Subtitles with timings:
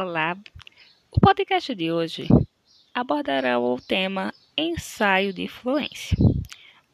[0.00, 0.36] Olá!
[1.10, 2.28] O podcast de hoje
[2.94, 6.16] abordará o tema ensaio de fluência.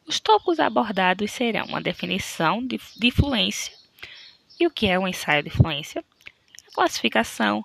[0.07, 2.79] Os tópicos abordados serão a definição de,
[3.11, 3.71] fluência
[4.59, 6.03] e o que é um ensaio de fluência,
[6.67, 7.63] a classificação,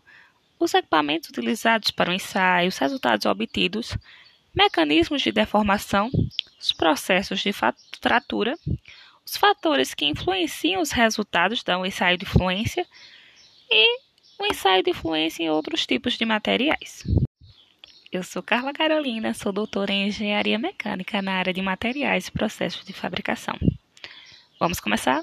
[0.59, 3.97] os equipamentos utilizados para o ensaio, os resultados obtidos,
[4.55, 6.11] mecanismos de deformação,
[6.61, 7.55] os processos de
[7.99, 8.59] fratura,
[9.25, 12.87] os fatores que influenciam os resultados do ensaio de fluência
[13.71, 14.10] e
[14.41, 17.05] o ensaio de fluência em outros tipos de materiais.
[18.11, 22.85] Eu sou Carla Carolina, sou doutora em Engenharia Mecânica na área de materiais e processos
[22.87, 23.55] de fabricação.
[24.59, 25.21] Vamos começar?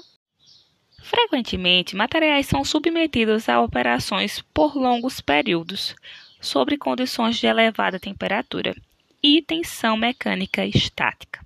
[1.02, 5.96] Frequentemente, materiais são submetidos a operações por longos períodos,
[6.40, 8.76] sob condições de elevada temperatura
[9.20, 11.40] e tensão mecânica estática.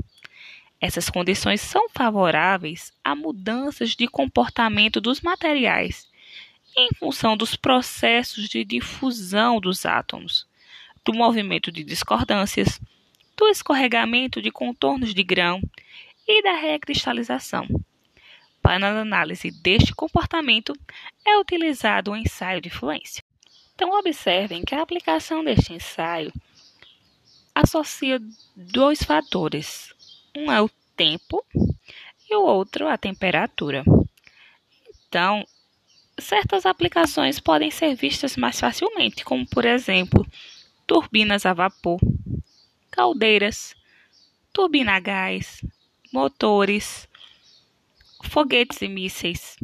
[0.79, 6.12] Essas condições são favoráveis a mudanças de comportamento dos materiais
[6.77, 10.47] em função dos processos de difusão dos átomos,
[11.05, 12.81] do movimento de discordâncias,
[13.37, 15.61] do escorregamento de contornos de grão
[16.27, 17.67] e da recristalização.
[18.63, 20.73] Para a análise deste comportamento
[21.25, 23.23] é utilizado o ensaio de fluência.
[23.75, 26.33] Então, observem que a aplicação deste ensaio
[27.55, 28.21] associa
[28.55, 29.93] dois fatores.
[30.37, 31.45] Um é o tempo
[32.31, 33.85] e o outro a temperatura.
[35.09, 35.45] Então,
[36.25, 40.27] certas aplicações podem ser vistas mais facilmente, como por exemplo,
[40.87, 42.01] turbinas a vapor,
[42.91, 43.75] caldeiras,
[44.53, 45.65] turbina a gás,
[46.13, 47.09] motores,
[48.25, 49.57] foguetes e mísseis.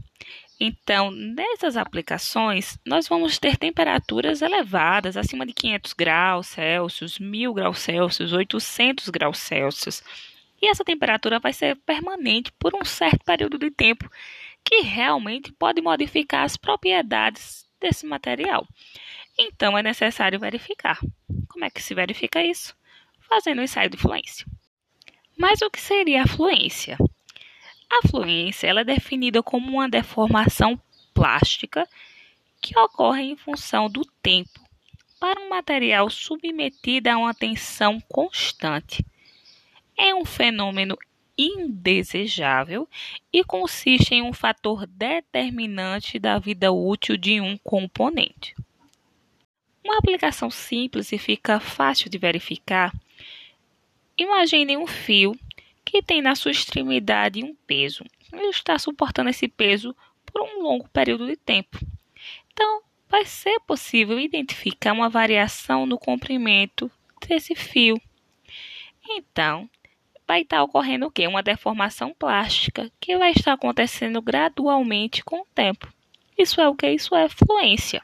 [0.60, 7.78] Então, nessas aplicações, nós vamos ter temperaturas elevadas, acima de 500 graus Celsius, 1000 graus
[7.78, 10.02] Celsius, 800 graus Celsius.
[10.60, 14.10] E essa temperatura vai ser permanente por um certo período de tempo
[14.68, 18.68] que realmente pode modificar as propriedades desse material.
[19.38, 21.00] Então é necessário verificar.
[21.48, 22.76] Como é que se verifica isso?
[23.20, 24.44] Fazendo o ensaio de fluência.
[25.38, 26.98] Mas o que seria a fluência?
[27.90, 30.78] A fluência ela é definida como uma deformação
[31.14, 31.88] plástica
[32.60, 34.60] que ocorre em função do tempo
[35.18, 39.02] para um material submetido a uma tensão constante.
[39.96, 40.98] É um fenômeno
[41.38, 42.88] indesejável
[43.32, 48.56] e consiste em um fator determinante da vida útil de um componente.
[49.84, 52.92] Uma aplicação simples e fica fácil de verificar.
[54.18, 55.38] Imagine um fio
[55.84, 58.04] que tem na sua extremidade um peso.
[58.32, 61.78] Ele está suportando esse peso por um longo período de tempo.
[62.52, 66.90] Então, vai ser possível identificar uma variação no comprimento
[67.26, 67.98] desse fio.
[69.08, 69.70] Então,
[70.28, 71.26] vai estar ocorrendo o quê?
[71.26, 75.90] Uma deformação plástica que vai estar acontecendo gradualmente com o tempo.
[76.36, 76.90] Isso é o que?
[76.90, 78.02] Isso é fluência.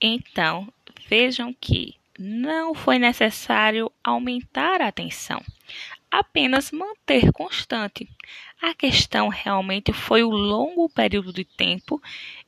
[0.00, 0.72] Então,
[1.06, 5.42] vejam que não foi necessário aumentar a tensão,
[6.10, 8.08] apenas manter constante.
[8.60, 12.02] A questão realmente foi o longo período de tempo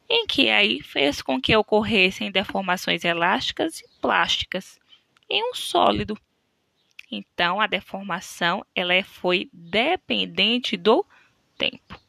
[0.08, 4.78] em que aí fez com que ocorressem deformações elásticas e plásticas
[5.28, 6.18] em um sólido
[7.14, 11.04] então, a deformação ela foi dependente do
[11.58, 12.00] tempo.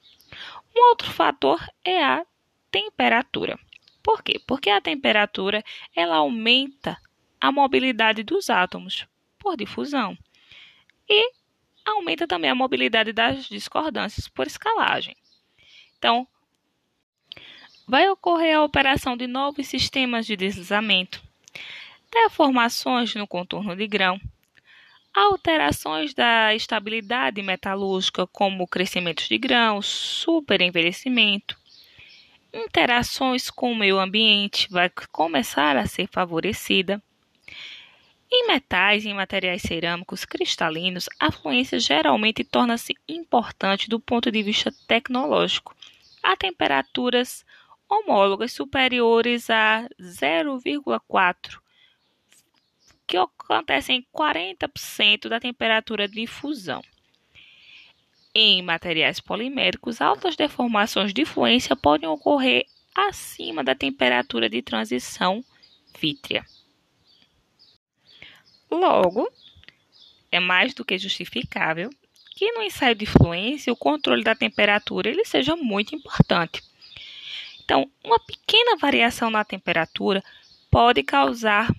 [0.73, 2.25] Um outro fator é a
[2.71, 3.59] temperatura.
[4.01, 4.39] Por quê?
[4.47, 5.61] Porque a temperatura
[5.93, 6.97] ela aumenta
[7.39, 9.05] a mobilidade dos átomos
[9.37, 10.17] por difusão
[11.09, 11.31] e
[11.85, 15.17] aumenta também a mobilidade das discordâncias por escalagem.
[15.97, 16.25] Então,
[17.85, 21.21] vai ocorrer a operação de novos sistemas de deslizamento,
[22.09, 24.19] deformações no contorno de grão,
[25.13, 31.55] alterações da estabilidade metalúrgica, como crescimento de grãos, superenvelhecimento,
[32.51, 37.01] interações com o meio ambiente vai começar a ser favorecida.
[38.31, 44.41] Em metais e em materiais cerâmicos cristalinos, a fluência geralmente torna-se importante do ponto de
[44.41, 45.75] vista tecnológico,
[46.23, 47.45] a temperaturas
[47.87, 51.62] homólogas superiores a 0,4
[53.13, 56.81] que acontecem em 40% da temperatura de fusão.
[58.33, 62.65] Em materiais poliméricos, altas deformações de fluência podem ocorrer
[62.95, 65.43] acima da temperatura de transição
[65.99, 66.43] vítrea.
[68.71, 69.31] Logo,
[70.31, 71.91] é mais do que justificável
[72.35, 76.63] que no ensaio de fluência o controle da temperatura ele seja muito importante.
[77.63, 80.23] Então, uma pequena variação na temperatura
[80.71, 81.71] pode causar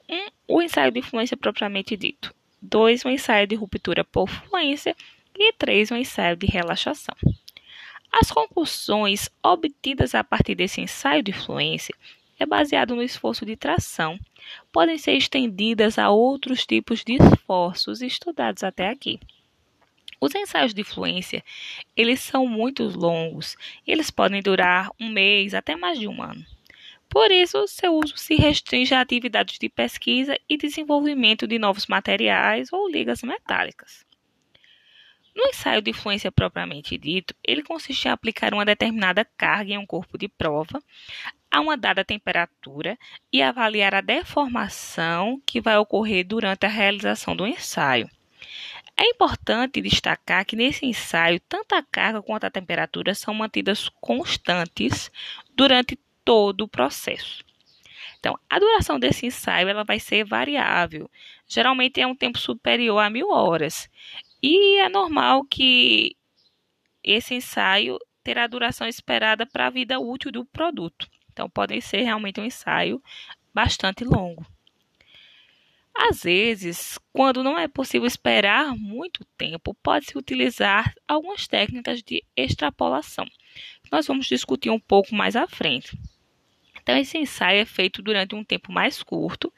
[0.08, 2.34] Um, o ensaio de fluência propriamente dito.
[2.62, 4.96] Dois, o ensaio de ruptura por fluência.
[5.36, 7.14] E três, o ensaio de relaxação.
[8.10, 11.94] As conclusões obtidas a partir desse ensaio de fluência
[12.38, 14.18] é baseado no esforço de tração,
[14.72, 19.18] podem ser estendidas a outros tipos de esforços estudados até aqui.
[20.20, 21.44] Os ensaios de fluência,
[21.96, 23.56] eles são muito longos,
[23.86, 26.44] eles podem durar um mês até mais de um ano.
[27.08, 32.72] Por isso, seu uso se restringe a atividades de pesquisa e desenvolvimento de novos materiais
[32.72, 34.06] ou ligas metálicas.
[35.34, 39.86] No ensaio de fluência propriamente dito, ele consiste em aplicar uma determinada carga em um
[39.86, 40.82] corpo de prova
[41.50, 42.98] a uma dada temperatura
[43.32, 48.08] e avaliar a deformação que vai ocorrer durante a realização do ensaio.
[48.96, 55.10] É importante destacar que nesse ensaio, tanto a carga quanto a temperatura são mantidas constantes
[55.54, 57.44] durante todo o processo.
[58.18, 61.08] Então, a duração desse ensaio ela vai ser variável.
[61.46, 63.88] Geralmente é um tempo superior a mil horas.
[64.42, 66.16] E é normal que
[67.02, 71.08] esse ensaio terá a duração esperada para a vida útil do produto.
[71.38, 73.00] Então, pode ser realmente um ensaio
[73.54, 74.44] bastante longo.
[75.94, 83.24] Às vezes, quando não é possível esperar muito tempo, pode-se utilizar algumas técnicas de extrapolação.
[83.88, 85.96] Nós vamos discutir um pouco mais à frente.
[86.82, 89.52] Então, esse ensaio é feito durante um tempo mais curto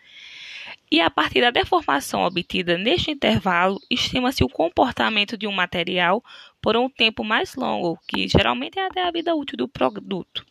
[0.91, 6.23] e a partir da deformação obtida neste intervalo, estima-se o comportamento de um material
[6.61, 10.45] por um tempo mais longo, que geralmente é até a vida útil do produto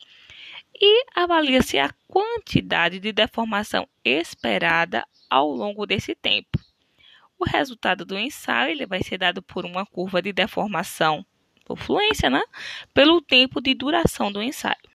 [0.80, 6.58] e avalia-se a quantidade de deformação esperada ao longo desse tempo.
[7.38, 11.26] O resultado do ensaio ele vai ser dado por uma curva de deformação
[11.66, 12.42] por fluência, né?
[12.94, 14.90] pelo tempo de duração do ensaio.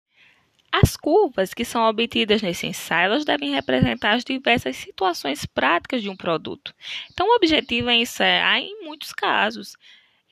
[0.73, 6.09] As curvas que são obtidas nesse ensaio elas devem representar as diversas situações práticas de
[6.09, 6.75] um produto.
[7.13, 9.77] Então, o objetivo é ensaiar, em muitos casos,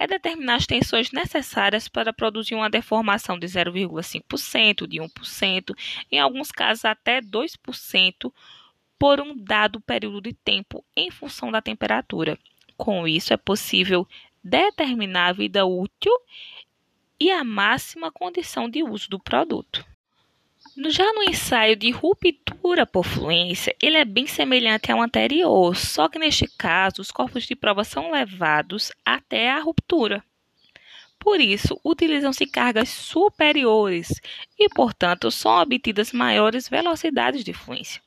[0.00, 5.76] é determinar as tensões necessárias para produzir uma deformação de 0,5%, de 1%,
[6.10, 8.32] em alguns casos até 2%,
[8.98, 12.38] por um dado período de tempo em função da temperatura.
[12.78, 14.08] Com isso, é possível
[14.42, 16.12] determinar a vida útil
[17.20, 19.84] e a máxima condição de uso do produto.
[20.76, 26.18] Já no ensaio de ruptura por fluência, ele é bem semelhante ao anterior, só que
[26.18, 30.22] neste caso os corpos de prova são levados até a ruptura.
[31.18, 34.20] Por isso, utilizam-se cargas superiores
[34.58, 38.00] e, portanto, são obtidas maiores velocidades de fluência.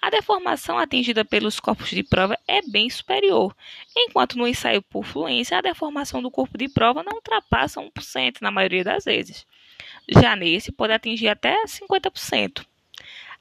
[0.00, 3.56] A deformação atingida pelos corpos de prova é bem superior,
[3.96, 8.50] enquanto no ensaio por fluência a deformação do corpo de prova não ultrapassa 1% na
[8.50, 9.46] maioria das vezes.
[10.08, 12.64] Já nesse, pode atingir até 50%.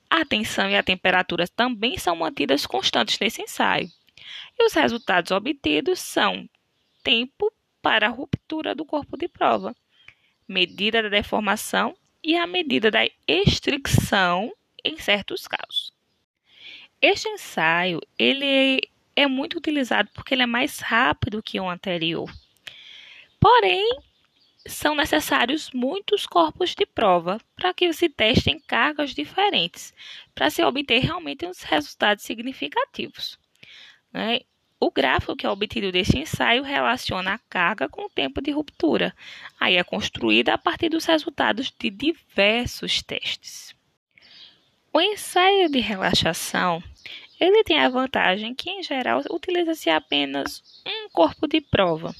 [0.09, 3.89] A tensão e a temperatura também são mantidas constantes nesse ensaio.
[4.59, 6.47] E os resultados obtidos são
[7.03, 7.51] tempo
[7.81, 9.75] para a ruptura do corpo de prova,
[10.47, 14.53] medida da deformação e a medida da extricção
[14.83, 15.91] em certos casos.
[17.01, 18.81] Este ensaio ele
[19.15, 22.31] é muito utilizado porque ele é mais rápido que o anterior.
[23.39, 23.97] Porém,
[24.67, 29.93] são necessários muitos corpos de prova para que se testem cargas diferentes,
[30.35, 33.37] para se obter realmente uns resultados significativos.
[34.13, 34.41] Né?
[34.79, 39.15] O gráfico que é obtido deste ensaio relaciona a carga com o tempo de ruptura.
[39.59, 43.75] Aí é construída a partir dos resultados de diversos testes.
[44.91, 46.83] O ensaio de relaxação
[47.39, 52.13] ele tem a vantagem que, em geral, utiliza-se apenas um corpo de prova.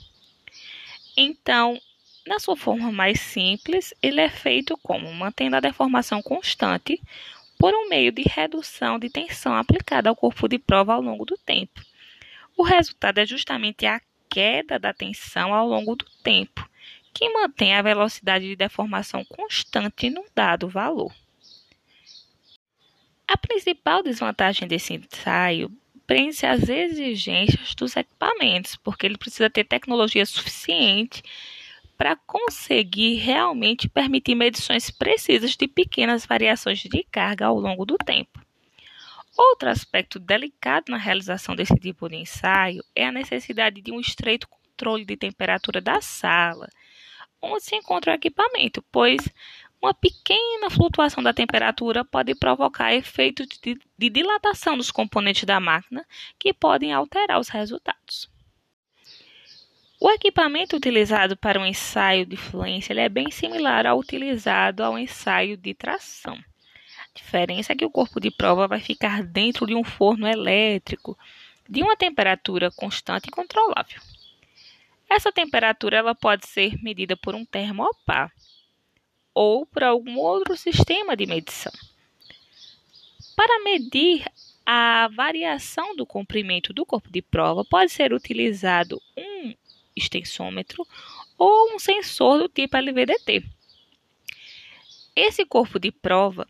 [1.16, 1.80] Então,
[2.26, 7.02] na sua forma mais simples, ele é feito como mantendo a deformação constante
[7.58, 11.38] por um meio de redução de tensão aplicada ao corpo de prova ao longo do
[11.38, 11.82] tempo.
[12.56, 16.68] O resultado é justamente a queda da tensão ao longo do tempo,
[17.14, 21.14] que mantém a velocidade de deformação constante num dado valor.
[23.28, 25.72] A principal desvantagem desse ensaio
[26.06, 31.24] prende-se às exigências dos equipamentos, porque ele precisa ter tecnologia suficiente
[32.02, 38.44] para conseguir realmente permitir medições precisas de pequenas variações de carga ao longo do tempo.
[39.38, 44.48] Outro aspecto delicado na realização desse tipo de ensaio é a necessidade de um estreito
[44.48, 46.68] controle de temperatura da sala,
[47.40, 49.22] onde se encontra o equipamento, pois
[49.80, 56.04] uma pequena flutuação da temperatura pode provocar efeitos de, dilatação dos componentes da máquina
[56.40, 58.28] que podem alterar os resultados.
[60.04, 65.56] O equipamento utilizado para um ensaio de fluência é bem similar ao utilizado ao ensaio
[65.56, 66.34] de tração.
[66.34, 71.16] A diferença é que o corpo de prova vai ficar dentro de um forno elétrico
[71.70, 74.02] de uma temperatura constante e controlável.
[75.08, 78.34] Essa temperatura ela pode ser medida por um termopar
[79.36, 81.72] ou por algum outro sistema de medição.
[83.36, 84.26] Para medir
[84.66, 89.54] a variação do comprimento do corpo de prova, pode ser utilizado um
[89.96, 90.88] extensômetro
[91.38, 93.44] ou um sensor do tipo LVDT.
[95.16, 96.48] Esse corpo de prova,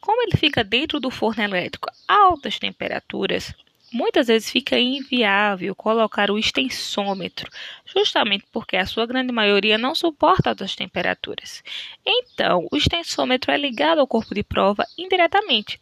[0.00, 3.54] como ele fica dentro do forno elétrico a altas temperaturas,
[3.94, 7.50] muitas vezes fica inviável colocar o extensômetro,
[7.86, 11.62] justamente porque a sua grande maioria não suporta altas temperaturas.
[12.04, 15.80] Então, o extensômetro é ligado ao corpo de prova indiretamente.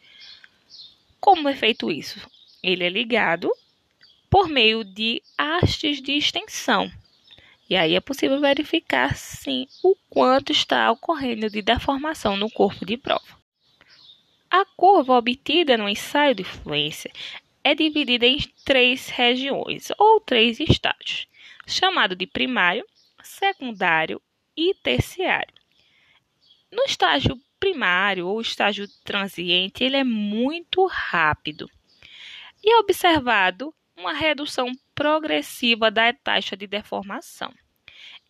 [1.19, 2.21] Como é feito isso?
[2.63, 3.51] Ele é ligado
[4.29, 6.91] por meio de hastes de extensão.
[7.73, 12.99] E aí é possível verificar sim o quanto está ocorrendo de deformação no corpo de
[12.99, 13.41] prova.
[14.51, 17.11] A curva obtida no ensaio de fluência
[17.65, 21.27] é dividida em três regiões ou três estágios,
[21.67, 22.85] chamado de primário,
[23.23, 24.21] secundário
[24.55, 25.55] e terciário.
[26.71, 31.71] No estágio primário ou estágio transiente, ele é muito rápido
[32.63, 37.53] e é observado uma redução progressiva da taxa de deformação.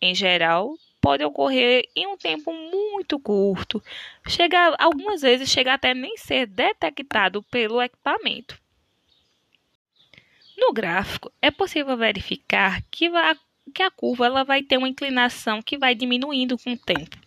[0.01, 3.83] Em geral, pode ocorrer em um tempo muito curto,
[4.27, 8.57] chega, algumas vezes chega até nem ser detectado pelo equipamento.
[10.57, 13.35] No gráfico, é possível verificar que a,
[13.73, 17.17] que a curva ela vai ter uma inclinação que vai diminuindo com o tempo.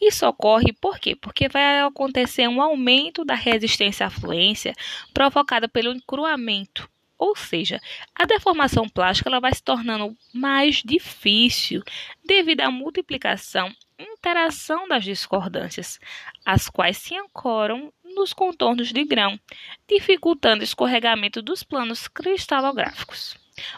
[0.00, 1.14] Isso ocorre por quê?
[1.14, 4.74] Porque vai acontecer um aumento da resistência à fluência
[5.14, 6.89] provocada pelo encruamento,
[7.20, 7.78] ou seja,
[8.14, 11.82] a deformação plástica ela vai se tornando mais difícil
[12.24, 16.00] devido à multiplicação e interação das discordâncias,
[16.46, 19.38] as quais se ancoram nos contornos de grão,
[19.86, 23.36] dificultando o escorregamento dos planos cristalográficos.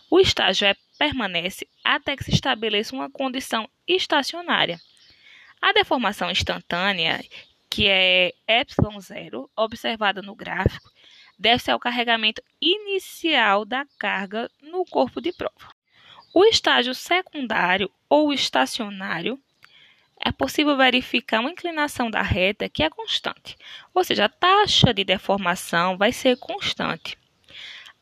[0.08, 4.80] O estágio é, permanece até que se estabeleça uma condição estacionária.
[5.61, 7.25] A deformação instantânea,
[7.68, 10.92] que é ε0, observada no gráfico,
[11.39, 15.73] deve-se ao carregamento inicial da carga no corpo de prova.
[16.35, 19.39] O estágio secundário ou estacionário
[20.25, 23.57] é possível verificar uma inclinação da reta que é constante,
[23.93, 27.19] ou seja, a taxa de deformação vai ser constante.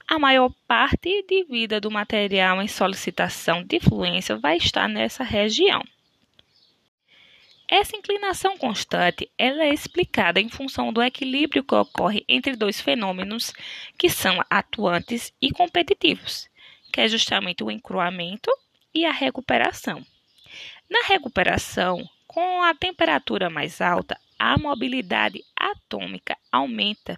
[0.07, 5.83] A maior parte de vida do material em solicitação de fluência vai estar nessa região.
[7.73, 13.53] Essa inclinação constante ela é explicada em função do equilíbrio que ocorre entre dois fenômenos
[13.97, 16.51] que são atuantes e competitivos,
[16.93, 18.51] que é justamente o encruamento
[18.93, 20.05] e a recuperação.
[20.91, 27.17] Na recuperação, com a temperatura mais alta, a mobilidade atômica aumenta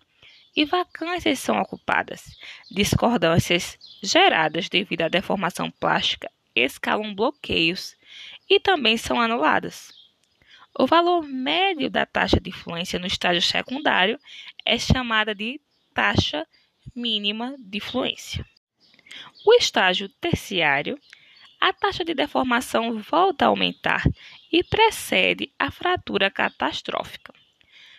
[0.55, 2.25] e vacâncias são ocupadas.
[2.71, 7.97] Discordâncias geradas devido à deformação plástica escalam bloqueios
[8.51, 10.02] e também são anuladas.
[10.79, 14.19] O valor médio da taxa de fluência no estágio secundário
[14.65, 15.61] é chamada de
[15.95, 16.47] taxa
[16.95, 18.45] mínima de fluência.
[19.45, 20.99] O estágio terciário
[21.63, 24.03] a taxa de deformação volta a aumentar
[24.51, 27.33] e precede a fratura catastrófica.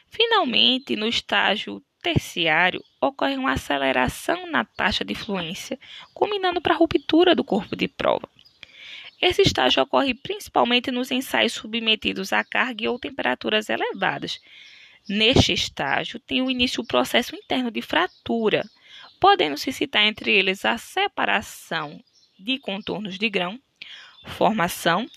[0.10, 5.80] Finalmente, no estágio terciário, ocorre uma aceleração na taxa de fluência,
[6.14, 8.28] culminando para a ruptura do corpo de prova.
[9.26, 14.42] Esse estágio ocorre principalmente nos ensaios submetidos a carga ou temperaturas elevadas.
[15.08, 18.70] Neste estágio, tem o início o processo interno de fratura,
[19.22, 22.04] podendo se citar entre eles a separação
[22.38, 23.58] de contornos de grão,
[24.28, 25.10] formação,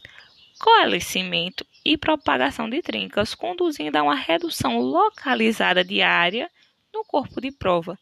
[0.61, 6.49] coalescimento e propagação de trincas, conduzindo a uma redução localizada de área
[6.95, 7.99] no corpo de prova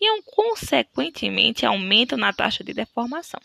[0.00, 3.40] e, consequentemente, aumento na taxa de deformação.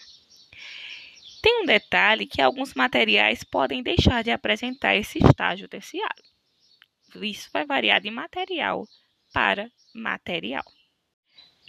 [1.44, 6.24] Tem um detalhe que alguns materiais podem deixar de apresentar esse estágio terciário.
[7.16, 8.88] Isso vai variar de material
[9.34, 10.64] para material.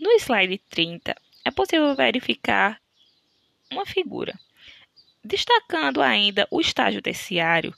[0.00, 2.80] No slide 30, é possível verificar
[3.68, 4.38] uma figura.
[5.24, 7.74] Destacando ainda o estágio terciário,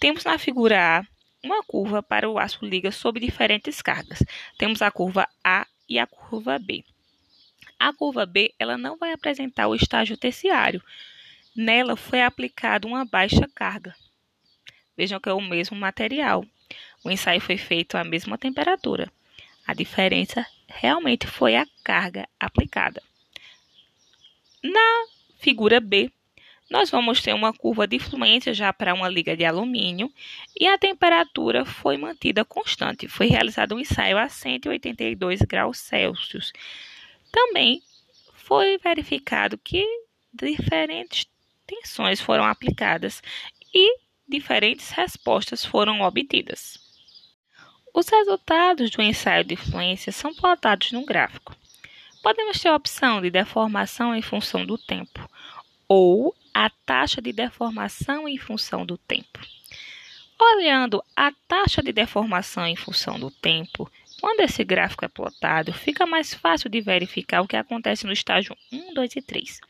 [0.00, 1.06] temos na figura A
[1.42, 4.24] uma curva para o aço liga sob diferentes cargas.
[4.56, 6.82] Temos a curva A e a curva B.
[7.78, 10.82] A curva B ela não vai apresentar o estágio terciário.
[11.56, 13.94] Nela foi aplicada uma baixa carga.
[14.96, 16.44] Vejam que é o mesmo material.
[17.04, 19.12] O ensaio foi feito à mesma temperatura.
[19.66, 23.00] A diferença realmente foi a carga aplicada.
[24.62, 25.04] Na
[25.38, 26.10] figura B,
[26.68, 30.12] nós vamos ter uma curva de fluência já para uma liga de alumínio
[30.58, 33.06] e a temperatura foi mantida constante.
[33.06, 36.52] Foi realizado um ensaio a 182 graus Celsius.
[37.30, 37.80] Também
[38.34, 39.84] foi verificado que
[40.32, 41.26] diferentes
[41.66, 43.22] tensões foram aplicadas
[43.72, 46.78] e diferentes respostas foram obtidas.
[47.94, 51.54] Os resultados do ensaio de fluência são plotados no gráfico.
[52.22, 55.28] Podemos ter a opção de deformação em função do tempo
[55.86, 59.40] ou a taxa de deformação em função do tempo.
[60.40, 63.90] Olhando a taxa de deformação em função do tempo,
[64.20, 68.56] quando esse gráfico é plotado, fica mais fácil de verificar o que acontece no estágio
[68.72, 69.60] 1, 2 e 3.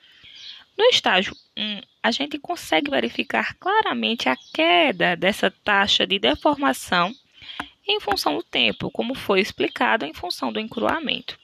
[0.77, 7.15] No estágio 1, a gente consegue verificar claramente a queda dessa taxa de deformação
[7.87, 11.39] em função do tempo, como foi explicado em função do encruamento.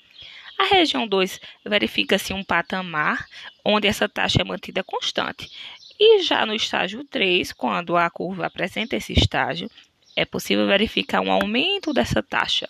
[0.59, 3.27] A região 2 verifica-se um patamar
[3.65, 5.51] onde essa taxa é mantida constante.
[5.99, 9.71] E já no estágio 3, quando a curva apresenta esse estágio,
[10.17, 12.69] é possível verificar um aumento dessa taxa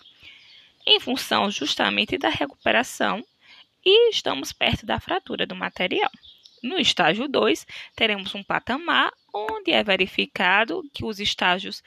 [0.85, 3.23] em função justamente da recuperação
[3.85, 6.11] e estamos perto da fratura do material.
[6.61, 11.83] No estágio 2, teremos um patamar onde é verificado que os estágios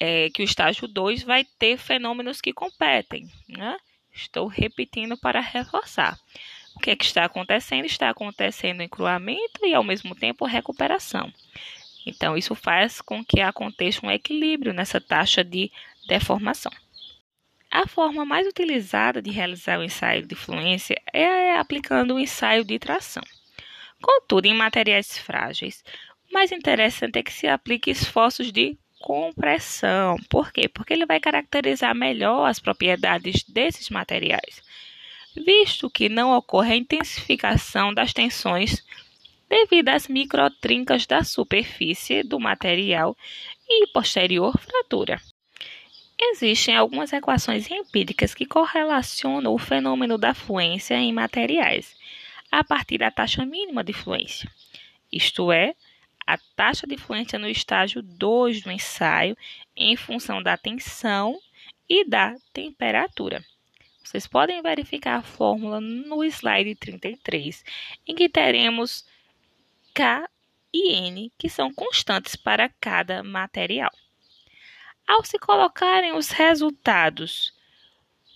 [0.00, 3.76] é, que o estágio 2 vai ter fenômenos que competem, né?
[4.12, 6.18] Estou repetindo para reforçar.
[6.74, 7.84] O que, é que está acontecendo?
[7.84, 11.32] Está acontecendo encruamento e, ao mesmo tempo, recuperação.
[12.06, 15.70] Então, isso faz com que aconteça um equilíbrio nessa taxa de
[16.08, 16.72] deformação.
[17.70, 22.78] A forma mais utilizada de realizar o ensaio de fluência é aplicando o ensaio de
[22.78, 23.22] tração.
[24.02, 25.84] Contudo, em materiais frágeis,
[26.30, 30.16] o mais interessante é que se aplique esforços de compressão.
[30.28, 30.68] Por quê?
[30.68, 34.62] Porque ele vai caracterizar melhor as propriedades desses materiais,
[35.34, 38.84] visto que não ocorre a intensificação das tensões
[39.48, 43.16] devido às microtrincas da superfície do material
[43.68, 45.20] e posterior fratura.
[46.22, 51.96] Existem algumas equações empíricas que correlacionam o fenômeno da fluência em materiais
[52.50, 54.50] a partir da taxa mínima de fluência,
[55.12, 55.74] isto é,
[56.26, 59.36] a taxa de fluência no estágio 2 do ensaio
[59.76, 61.40] em função da tensão
[61.88, 63.44] e da temperatura.
[64.02, 67.64] Vocês podem verificar a fórmula no slide 33,
[68.06, 69.04] em que teremos
[69.94, 70.28] K
[70.72, 73.90] e N, que são constantes para cada material.
[75.06, 77.52] Ao se colocarem os resultados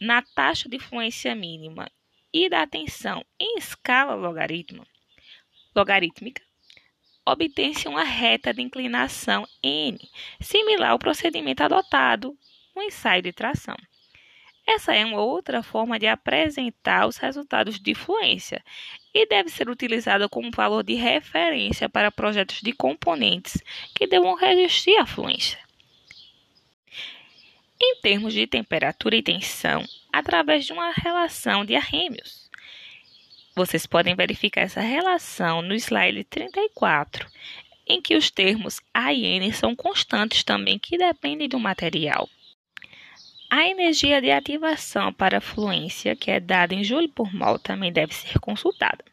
[0.00, 1.90] na taxa de fluência mínima
[2.35, 6.42] e da tensão em escala logarítmica,
[7.25, 9.97] obtém-se uma reta de inclinação n,
[10.40, 12.37] similar ao procedimento adotado
[12.75, 13.77] no ensaio de tração.
[14.66, 18.64] Essa é uma outra forma de apresentar os resultados de fluência
[19.14, 23.62] e deve ser utilizada como valor de referência para projetos de componentes
[23.94, 25.62] que devam resistir à fluência.
[27.81, 32.48] Em termos de temperatura e tensão, através de uma relação de Arrhenius.
[33.57, 37.29] Vocês podem verificar essa relação no slide 34,
[37.85, 42.29] em que os termos A e N são constantes também que dependem do material.
[43.50, 48.14] A energia de ativação para fluência, que é dada em joule por mol, também deve
[48.14, 49.05] ser consultada.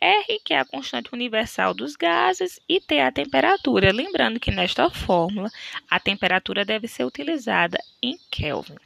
[0.00, 3.92] R, que é a constante universal dos gases, e T, a temperatura.
[3.92, 5.50] Lembrando que nesta fórmula,
[5.90, 8.76] a temperatura deve ser utilizada em Kelvin.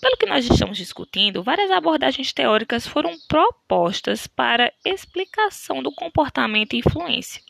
[0.00, 6.80] Pelo que nós estamos discutindo, várias abordagens teóricas foram propostas para explicação do comportamento e
[6.80, 7.40] influência,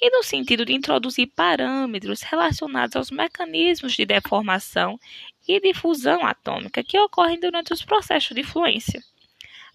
[0.00, 5.00] e no sentido de introduzir parâmetros relacionados aos mecanismos de deformação
[5.48, 9.02] e difusão atômica que ocorrem durante os processos de fluência,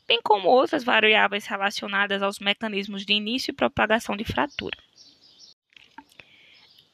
[0.08, 4.78] bem como outras variáveis relacionadas aos mecanismos de início e propagação de fratura.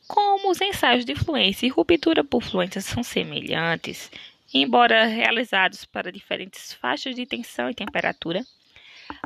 [0.08, 4.12] Como os ensaios de fluência e ruptura por fluência são semelhantes,
[4.54, 8.46] embora realizados para diferentes faixas de tensão e temperatura,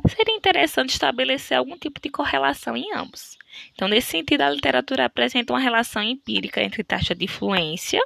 [0.07, 3.37] seria interessante estabelecer algum tipo de correlação em ambos.
[3.73, 8.01] Então, nesse sentido, a literatura apresenta uma relação empírica entre taxa de fluência,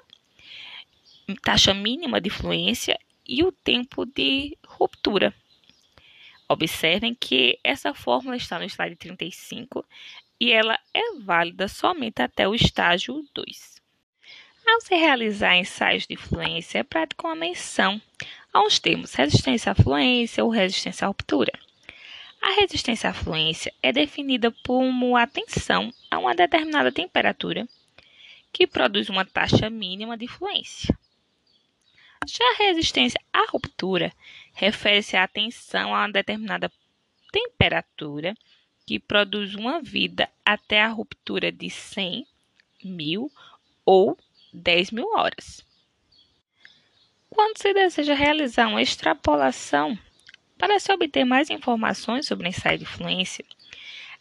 [1.42, 5.34] taxa mínima de fluência e o tempo de ruptura.
[6.48, 9.86] Observem que essa fórmula está no slide 35
[10.40, 13.71] e ela é válida somente até o estágio 2.
[14.66, 18.02] Ao se realizar ensaios de fluência, é prática uma menção
[18.54, 21.52] aos termos resistência à fluência ou resistência à ruptura.
[22.42, 27.68] A resistência à fluência é definida como a tensão a uma determinada temperatura
[28.52, 30.98] que produz uma taxa mínima de fluência.
[32.28, 34.12] Já a resistência à ruptura
[34.54, 36.72] refere-se à tensão a uma determinada
[37.32, 38.36] temperatura
[38.86, 42.28] que produz uma vida até a ruptura de 100,
[42.84, 43.32] mil
[43.86, 44.18] ou
[44.54, 45.66] 10 mil horas.
[47.30, 49.98] Quando se deseja realizar uma extrapolação
[50.58, 53.46] para se obter mais informações sobre o ensaio de fluência,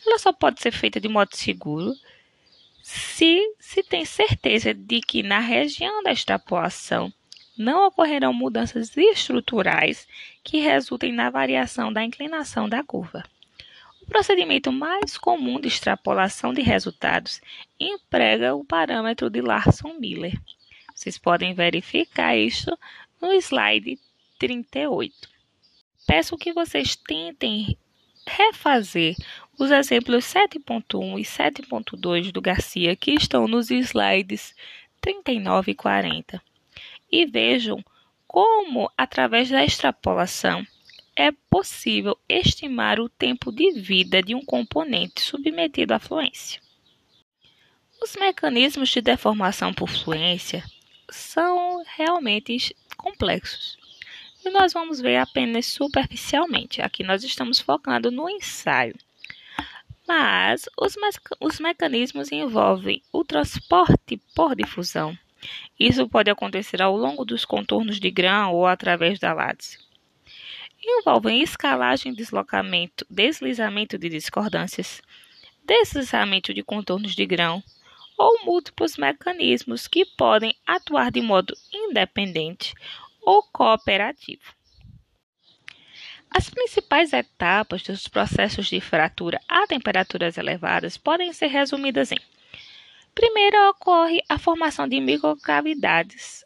[0.06, 1.92] ela só pode ser feita de modo seguro
[2.82, 7.12] se se tem certeza de que na região da extrapolação
[7.56, 10.08] não ocorrerão mudanças estruturais
[10.42, 13.22] que resultem na variação da inclinação da curva.
[14.10, 17.40] O procedimento mais comum de extrapolação de resultados
[17.78, 20.36] emprega o parâmetro de Larson-Miller.
[20.92, 22.76] Vocês podem verificar isso
[23.22, 23.96] no slide
[24.36, 25.40] 38
[26.10, 27.78] peço que vocês tentem
[28.26, 29.14] refazer
[29.56, 34.52] os exemplos 7.1 e 7.2 do Garcia que estão nos slides
[35.00, 36.42] 39 e 40
[37.12, 37.80] e vejam
[38.26, 40.66] como, através da extrapolação,
[41.16, 46.60] é possível estimar o tempo de vida de um componente submetido à fluência.
[48.02, 50.64] Os mecanismos de deformação por fluência
[51.10, 53.78] são realmente complexos
[54.44, 56.80] e nós vamos ver apenas superficialmente.
[56.80, 58.96] Aqui nós estamos focando no ensaio.
[60.08, 65.16] Mas os, me os mecanismos envolvem o transporte por difusão.
[65.78, 69.78] Isso pode acontecer ao longo dos contornos de grão ou através da látice.
[70.82, 75.02] Envolvem escalagem, deslocamento, deslizamento de discordâncias,
[75.64, 77.62] deslizamento de contornos de grão
[78.16, 82.74] ou múltiplos mecanismos que podem atuar de modo independente
[83.22, 84.54] ou cooperativo.
[86.30, 92.18] As principais etapas dos processos de fratura a temperaturas elevadas podem ser resumidas em:
[93.14, 96.44] primeiro ocorre a formação de microcavidades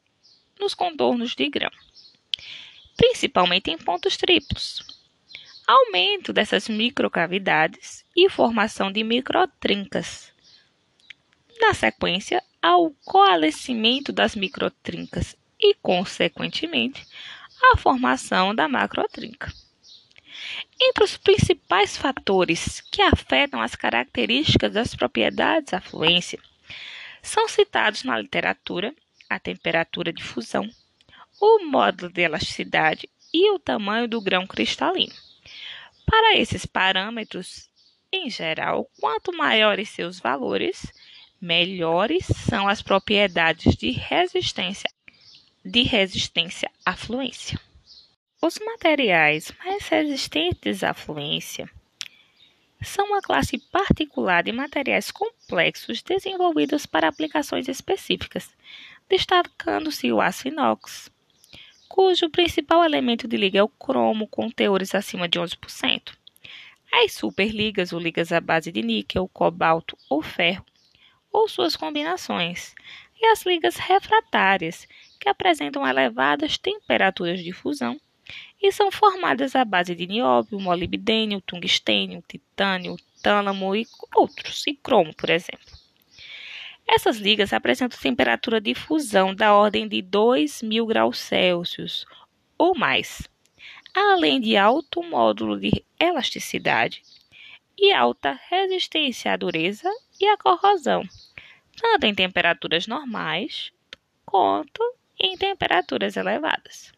[0.59, 1.71] nos contornos de grão,
[2.97, 4.83] principalmente em pontos triplos.
[5.67, 10.33] Aumento dessas microcavidades e formação de microtrincas.
[11.61, 17.07] Na sequência, ao coalescimento das microtrincas e, consequentemente,
[17.73, 19.53] a formação da macrotrinca.
[20.81, 26.39] Entre os principais fatores que afetam as características das propriedades da fluência
[27.23, 28.95] são citados na literatura
[29.31, 30.69] a temperatura de fusão,
[31.45, 35.13] o módulo de elasticidade e o tamanho do grão cristalino.
[36.07, 37.69] Para esses parâmetros,
[38.11, 40.93] em geral, quanto maiores seus valores,
[41.41, 44.91] melhores são as propriedades de resistência
[45.65, 47.59] de resistência à fluência.
[48.41, 51.71] Os materiais mais resistentes à fluência
[52.83, 58.55] são uma classe particular de materiais complexos desenvolvidos para aplicações específicas,
[59.09, 61.11] destacando-se o aço inox,
[61.95, 66.13] cujo principal elemento de liga é o cromo com teores acima de 11%,
[66.93, 70.67] as superligas ou ligas à base de níquel, cobalto ou ferro,
[71.31, 72.75] ou suas combinações,
[73.23, 74.89] e as ligas refratárias,
[75.21, 77.97] que apresentam elevadas temperaturas de fusão
[78.61, 85.15] e são formadas à base de nióbio, molibdênio, tungstênio, titânio, tálamo e outros, e cromo,
[85.15, 85.84] por exemplo.
[86.95, 92.07] Essas ligas apresentam temperatura de fusão da ordem de 2.000 graus Celsius
[92.57, 93.29] ou mais,
[93.93, 97.03] além de alto módulo de elasticidade
[97.77, 101.03] e alta resistência à dureza e à corrosão,
[101.77, 103.73] tanto em temperaturas normais
[104.25, 104.81] quanto
[105.19, 106.93] em temperaturas elevadas.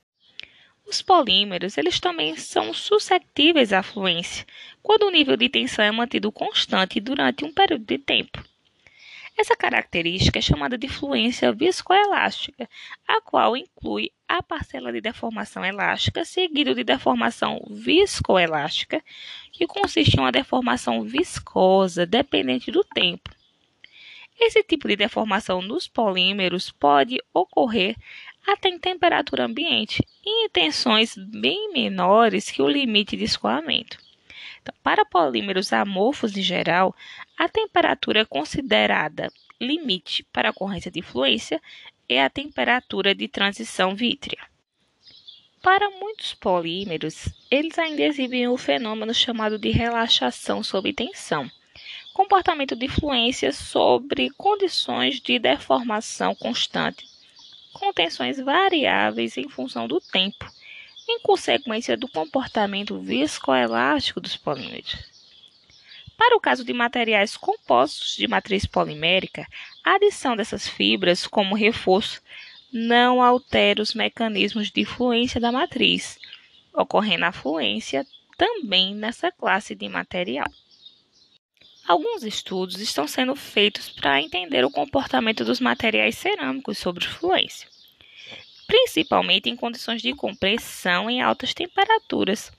[0.86, 4.44] Os polímeros, eles também são suscetíveis à fluência,
[4.82, 8.44] quando o nível de tensão é mantido constante durante um período de tempo.
[9.38, 12.68] Essa característica é chamada de fluência viscoelástica,
[13.06, 19.04] a qual inclui a parcela de deformação elástica, seguido de deformação viscoelástica,
[19.52, 23.30] que consiste em uma deformação viscosa dependente do tempo.
[24.40, 27.96] Esse tipo de deformação nos polímeros pode ocorrer
[28.46, 33.98] até em temperatura ambiente e em tensões bem menores que o limite de escoamento.
[34.82, 36.94] Para polímeros amorfos em geral,
[37.36, 41.60] a temperatura considerada limite para a ocorrência de fluência
[42.08, 44.38] é a temperatura de transição vítrea.
[45.62, 51.50] Para muitos polímeros, eles ainda exibem o fenômeno chamado de relaxação sob tensão,
[52.14, 57.04] comportamento de fluência sobre condições de deformação constante,
[57.72, 60.46] com tensões variáveis em função do tempo,
[61.08, 64.96] em consequência do comportamento viscoelástico dos polímeros.
[66.16, 69.46] Para o caso de materiais compostos de matriz polimérica,
[69.84, 72.22] a adição dessas fibras como reforço
[72.72, 76.18] não altera os mecanismos de fluência da matriz,
[76.72, 80.50] ocorrendo a fluência também nessa classe de material.
[81.86, 87.68] Alguns estudos estão sendo feitos para entender o comportamento dos materiais cerâmicos sobre fluência,
[88.66, 92.52] principalmente em condições de compressão em altas temperaturas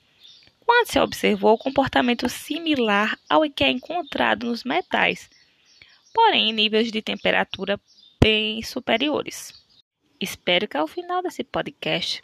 [0.65, 5.29] quando se observou o comportamento similar ao que é encontrado nos metais,
[6.13, 7.79] porém em níveis de temperatura
[8.21, 9.53] bem superiores.
[10.19, 12.21] Espero que ao final desse podcast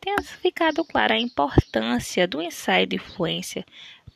[0.00, 3.64] tenha ficado clara a importância do ensaio de influência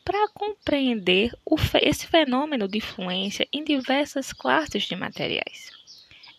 [0.04, 1.36] para compreender
[1.82, 5.70] esse fenômeno de influência em diversas classes de materiais.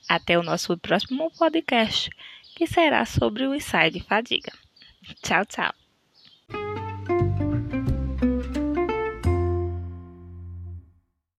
[0.07, 2.09] Até o nosso próximo podcast,
[2.57, 4.51] que será sobre o ensaio de fadiga.
[5.21, 5.71] Tchau, tchau.